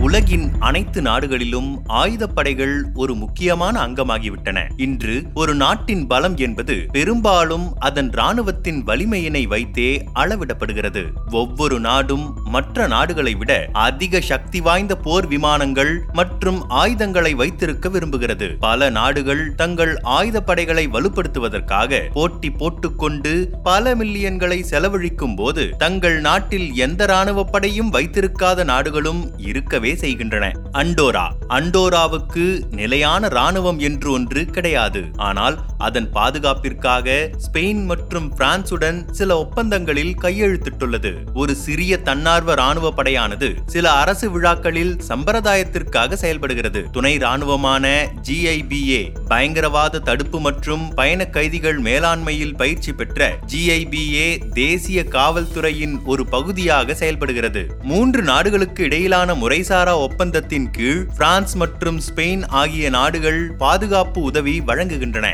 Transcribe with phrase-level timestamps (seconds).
[0.00, 4.70] உலகின் அனைத்து நாடுகளிலும் ஆயுதப்படைகள் ஒரு முக்கியமான அங்கமாகிவிட்டன.
[4.76, 11.04] இன்று ஒரு நாட்டின் பலம் என்பது பெரும்பாலும் அதன் ராணுவத்தின் வலிமையினை வைத்தே அளவிடப்படுகிறது.
[11.30, 13.52] ஒவ்வொரு நாடும் மற்ற நாடுகளை விட
[13.86, 18.48] அதிக சக்தி வாய்ந்த போர் விமானங்கள் மற்றும் ஆயுதங்களை வைத்திருக்க விரும்புகிறது.
[18.60, 27.44] பல நாடுகள் தங்கள் ஆயுதப்படைகளை வலுப்படுத்துவதற்காக போட்டி போட்டுக்கொண்டு பல மில்லியன்களை செலவழிக்கும் போது தங்கள் நாட்டில் எந்த ராணுவ
[27.44, 30.52] படையும் வைத்திருக்காத நாடுகளும் இருக்கவே செய்கின்றன.
[30.72, 31.30] அண்டோரா.
[31.48, 35.04] அண்டோராவுக்கு நிலையான ராணுவம் என்று ஒன்று கிடையாது.
[35.16, 41.16] ஆனால் அதன் பாதுகாப்பிற்காக ஸ்பெயின் மற்றும் பிரான்சுடன் சில ஒப்பந்தங்களில் கையெழுத்திட்டுள்ளது.
[41.34, 46.90] ஒரு சிறிய தன்னார்வ ராணுவ படையானது சில அரசு விழாக்களில் சம்பிரதாயத்திற்காக செயல்படுகிறது.
[46.90, 56.26] துணை ராணுவமான ஜிஐபிஏ பயங்கரவாத தடுப்பு மற்றும் பயண கைதிகள் மேலாண்மையில் பயிற்சி பெற்ற ஜிஐபிஏ தேசிய காவல்துறையின் ஒரு
[56.26, 57.62] பகுதியாக செயல்படுகிறது.
[57.82, 65.26] மூன்று நாடுகளுக்கு இடையிலான முறைசாரா ஒப்பந்தத்தின் கீழ் பிரான்ஸ் மற்றும் ஸ்பெயின் ஆகிய நாடுகள் பாதுகாப்பு உதவி வழங்குகின்றன.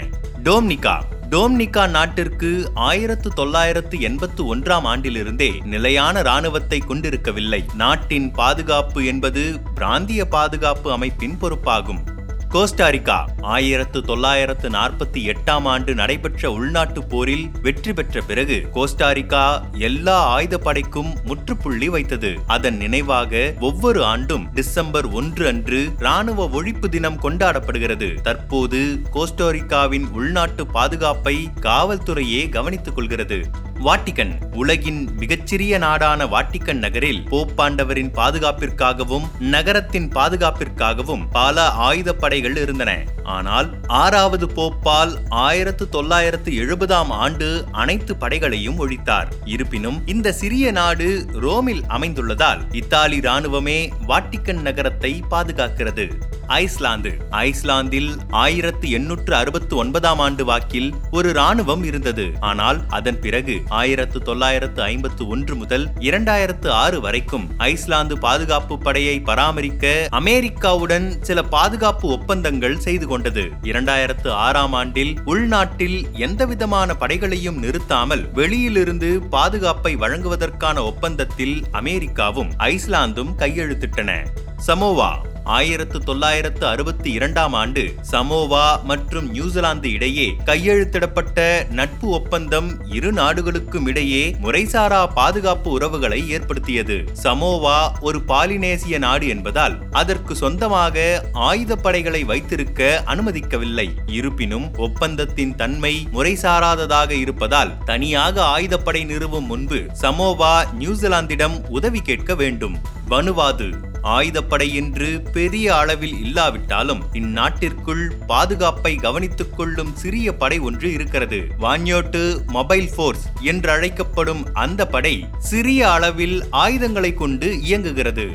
[0.44, 0.96] டோம்னிகா.
[1.30, 7.64] டோம்னிகா நாட்டிற்கு ஆயிரத்து தொள்ளாயிரத்து எண்பத்து ஒன்றாம் ஆண்டிலிருந்தே நிலையான இராணுவத்தை கொண்டிருக்கவில்லை.
[7.74, 12.14] நாட்டின் பாதுகாப்பு என்பது பிராந்திய பாதுகாப்பு அமைப்பின் பொறுப்பாகும்.
[12.56, 21.10] கோஸ்டாரிக்கா ஆயிரத்து தொள்ளாயிரத்து நாற்பத்தி எட்டாம் ஆண்டு நடைபெற்ற உள்நாட்டு போரில் வெற்றி பெற்ற பிறகு கோஸ்டாரிக்கா எல்லா ஆயுதப்படைக்கும்
[21.24, 22.38] முற்றுப்புள்ளி வைத்தது.
[22.46, 28.20] அதன் நினைவாக ஒவ்வொரு ஆண்டும் டிசம்பர் ஒன்று அன்று ராணுவ ஒழிப்பு தினம் கொண்டாடப்படுகிறது.
[28.20, 33.50] தற்போது கோஸ்டாரிக்காவின் உள்நாட்டு பாதுகாப்பை காவல்துறையே கவனித்துக் கொள்கிறது.
[33.84, 43.04] வாட்டிகன் உலகின் மிகச்சிறிய நாடான வாட்டிகன் நகரில் போப்பாண்டவரின் பாதுகாப்பிற்காகவும் நகரத்தின் பாதுகாப்பிற்காகவும் பல ஆயுதப்படைகள் இருந்தன.
[43.24, 49.28] ஆனால் ஆறாவது போப்பால் ஆயிரத்து தொள்ளாயிரத்து எழுபதாம் ஆண்டு அனைத்து படைகளையும் ஒழித்தார்.
[49.44, 56.08] இருப்பினும் இந்த சிறிய நாடு ரோமில் அமைந்துள்ளதால் இத்தாலி ராணுவமே வாட்டிக்கன் நகரத்தை பாதுகாக்கிறது.
[56.46, 57.10] ஐஸ்லாந்து.
[57.30, 62.32] ஐஸ்லாந்தில் ஆயிரத்து எண்ணூற்று அறுபத்து ஒன்பதாம் ஆண்டு வாக்கில் ஒரு ராணுவம் இருந்தது.
[62.40, 70.08] ஆனால் அதன் பிறகு ஆயிரத்து தொள்ளாயிரத்து ஐம்பத்து ஒன்று முதல் இரண்டாயிரத்து ஆறு வரைக்கும் ஐஸ்லாந்து பாதுகாப்பு படையை பராமரிக்க
[70.10, 73.50] அமெரிக்காவுடன் சில பாதுகாப்பு ஒப்பந்தங்கள் செய்து கொண்டது.
[73.62, 84.26] இரண்டாயிரத்து ஆறாம் ஆண்டில் உள்நாட்டில் எந்தவிதமான படைகளையும் நிறுத்தாமல் வெளியிலிருந்து பாதுகாப்பை வழங்குவதற்கான ஒப்பந்தத்தில் அமெரிக்காவும் ஐஸ்லாந்தும் கையெழுத்திட்டன.
[84.66, 93.86] சமோவா ஆயிரத்து தொள்ளாயிரத்து அறுபத்தி இரண்டாம் ஆண்டு சமோவா மற்றும் நியூசிலாந்து இடையே கையெழுத்திடப்பட்ட நட்பு ஒப்பந்தம் இரு நாடுகளுக்கும்
[93.86, 97.08] இடையே முறைசாரா பாதுகாப்பு உறவுகளை ஏற்படுத்தியது.
[97.22, 103.88] சமோவா ஒரு பாலினேசிய நாடு என்பதால் அதற்கு சொந்தமாக ஆயுதப்படைகளை வைத்திருக்க அனுமதிக்கவில்லை.
[104.06, 112.76] இருப்பினும் ஒப்பந்தத்தின் தன்மை முறைசாராததாக இருப்பதால் தனியாக ஆயுதப்படை நிறுவும் முன்பு சமோவா நியூசிலாந்திடம் உதவி கேட்க வேண்டும்.
[113.08, 113.94] வனுவாது.
[114.06, 121.40] ஆயுதப்படை என்று பெரிய அளவில் இல்லாவிட்டாலும் இந்நாட்டிற்குள் பாதுகாப்பை கவனித்துக் கொள்ளும் சிறிய படை ஒன்று இருக்கிறது.
[121.60, 128.28] வான்யோட்டு மொபைல் போர்ஸ் என்று அழைக்கப்படும் அந்த படை சிறிய அளவில் ஆயுதங்களை கொண்டு இயங்குகிறது.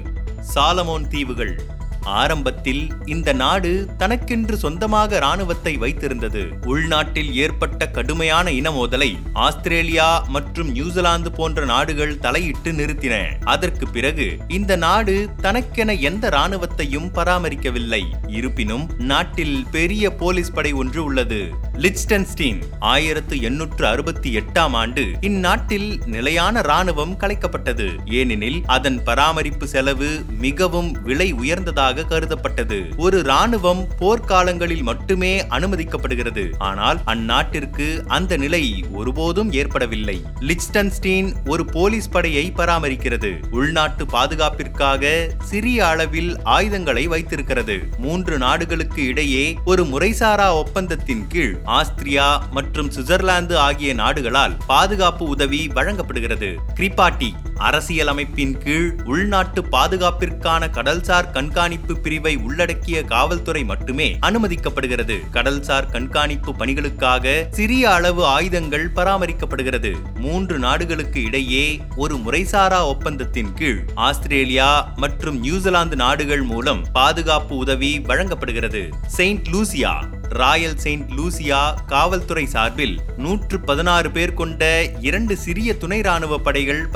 [0.55, 1.61] சாலமோன் தீவுகள்.
[2.03, 6.65] ஆரம்பத்தில் இந்த நாடு தனக்கென்று சொந்தமாக இராணுவத்தை வைத்திருந்தது.
[6.65, 13.39] உள்நாட்டில் ஏற்பட்ட கடுமையான இன மோதலை ஆஸ்திரேலியா மற்றும் நியூசிலாந்து போன்ற நாடுகள் தலையிட்டு நிறுத்தின.
[13.43, 18.03] அதற்கு பிறகு இந்த நாடு தனக்கென எந்த இராணுவத்தையும் பராமரிக்கவில்லை.
[18.27, 21.69] இருப்பினும் நாட்டில் பெரிய போலீஸ் படை ஒன்று உள்ளது.
[21.77, 27.87] லிச்டன்ஸ்டீன் ஆயிரத்து எண்ணூற்று அறுபத்தி எட்டாம் ஆண்டு இந்நாட்டில் நிலையான ராணுவம் கலைக்கப்பட்டது.
[28.05, 32.97] ஏனெனில் அதன் பராமரிப்பு செலவு மிகவும் விலை உயர்ந்ததாக கருதப்பட்டது.
[32.97, 36.53] ஒரு ராணுவம் போர்க்காலங்களில் மட்டுமே அனுமதிக்கப்படுகிறது.
[36.57, 40.21] ஆனால் அந்நாட்டிற்கு அந்த நிலை ஒருபோதும் ஏற்படவில்லை.
[40.39, 43.31] லிச்டன்ஸ்டீன் ஒரு போலீஸ் படையை பராமரிக்கிறது.
[43.51, 47.79] உள்நாட்டு பாதுகாப்பிற்காக சிறிய அளவில் ஆயுதங்களை வைத்திருக்கிறது.
[47.97, 56.57] மூன்று நாடுகளுக்கு இடையே ஒரு முறைசாரா ஒப்பந்தத்தின் கீழ் ஆஸ்திரியா மற்றும் சுவிட்சர்லாந்து ஆகிய நாடுகளால் பாதுகாப்பு உதவி வழங்கப்படுகிறது.
[56.75, 57.33] கிரிபாட்டி
[57.67, 65.17] அரசியலமைப்பின் கீழ் உள்நாட்டு பாதுகாப்பிற்கான கடல்சார் கண்காணிப்பு பிரிவை உள்ளடக்கிய காவல்துறை மட்டுமே அனுமதிக்கப்படுகிறது.
[65.33, 69.91] கடல்சார் கண்காணிப்பு பணிகளுக்காக சிறிய அளவு ஆயுதங்கள் பராமரிக்கப்படுகிறது.
[70.15, 78.89] மூன்று நாடுகளுக்கு இடையே ஒரு முறைசாரா ஒப்பந்தத்தின் கீழ் ஆஸ்திரேலியா மற்றும் நியூசிலாந்து நாடுகள் மூலம் பாதுகாப்பு உதவி வழங்கப்படுகிறது.
[79.07, 79.93] Saint Lucia
[80.29, 86.87] royal Saint Lucia காவல்துறை சார்பில் நூற்று பதினாறு பேர் கொண்ட இரண்டு சிறிய துணை ராணுவ படைகள்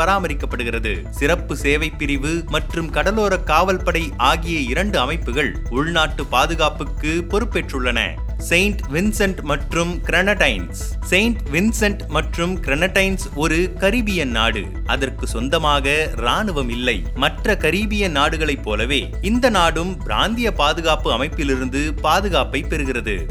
[0.55, 1.13] காணப்படுகிறது.
[1.13, 7.99] சிறப்பு சேவை பிரிவு மற்றும் கடலோர காவல்படை ஆகிய இரண்டு அமைப்புகள் உள்நாட்டு பாதுகாப்புக்கு பொறுப்பேற்றுள்ளன.
[8.37, 10.79] செயின்ட் வின்சென்ட் மற்றும் கிரனடைன்ஸ்.
[11.01, 14.63] செயின்ட் வின்சென்ட் மற்றும் கிரனடைன்ஸ் ஒரு கரீபியன் நாடு.
[14.85, 17.03] அதற்கு சொந்தமாக ராணுவம் இல்லை.
[17.15, 23.29] மற்ற கரீபியன் நாடுகளைப் போலவே இந்த நாடும் பிராந்திய பாதுகாப்பு அமைப்பிலிருந்து பாதுகாப்பை பெறுகிறது.